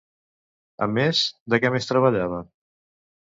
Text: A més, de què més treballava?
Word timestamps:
A 0.85 0.87
més, 0.93 1.21
de 1.55 1.61
què 1.65 1.71
més 1.75 1.91
treballava? 1.91 2.41